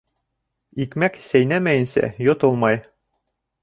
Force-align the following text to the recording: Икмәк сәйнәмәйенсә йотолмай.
Икмәк 0.85 1.21
сәйнәмәйенсә 1.27 2.13
йотолмай. 2.29 2.85